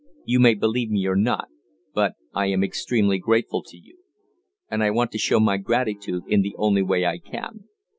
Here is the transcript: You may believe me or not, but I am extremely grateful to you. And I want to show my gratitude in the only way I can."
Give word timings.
You 0.25 0.39
may 0.39 0.55
believe 0.55 0.89
me 0.89 1.05
or 1.05 1.15
not, 1.15 1.49
but 1.93 2.13
I 2.33 2.47
am 2.47 2.63
extremely 2.63 3.19
grateful 3.19 3.61
to 3.61 3.77
you. 3.77 3.99
And 4.67 4.83
I 4.83 4.89
want 4.89 5.11
to 5.11 5.19
show 5.19 5.39
my 5.39 5.57
gratitude 5.57 6.23
in 6.27 6.41
the 6.41 6.55
only 6.57 6.81
way 6.81 7.05
I 7.05 7.19
can." 7.19 7.65